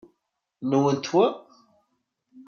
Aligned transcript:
Nwent 0.69 1.05
wa? 1.15 1.25